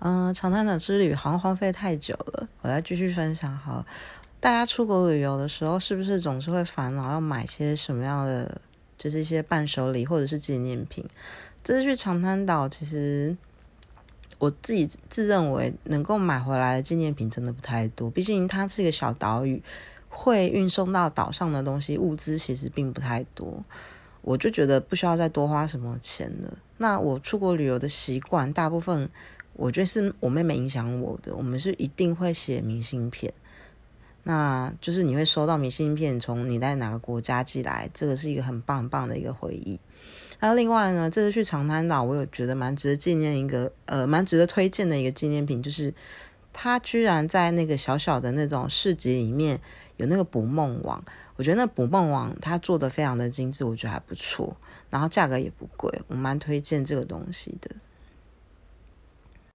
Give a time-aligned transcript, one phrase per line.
[0.00, 3.84] 嗯，长滩岛之旅好像荒废太久了，我再继续分享好。
[4.38, 8.60] 大家出国旅游的时候，是不是总是会烦恼要买些什么样的，
[8.98, 11.02] 就是一些伴手礼或者是纪念品？
[11.62, 13.34] 这次去长滩岛，其实
[14.38, 19.62] 我自己自认为能够买回来的纪念品真的不太多，毕竟它是一个小岛屿，
[20.10, 23.64] 会运送到岛上的东西物资其实并不太多。
[24.20, 26.52] 我就觉得不需要再多花什么钱了。
[26.76, 29.08] 那我出国旅游的习惯，大部分
[29.54, 31.34] 我觉得是我妹妹影响我的。
[31.34, 33.32] 我们是一定会写明信片，
[34.22, 39.78] 那就是你会收到明信片，从你在哪个国家寄来，这个是一个很棒很棒的一个回忆。
[40.40, 45.94] 那另外呢，这次去长滩岛，我有觉得蛮值得纪念一个，呃，蛮值得推荐的一个纪念品，就是
[46.52, 49.58] 它居然在那个小小的那种市集里面
[49.96, 51.02] 有那个捕梦网。
[51.36, 54.54] 我觉得那捕梦网它做的非常的精致，我觉得还不错，
[54.90, 57.70] 然后价格也不贵，我蛮推荐这个东西的。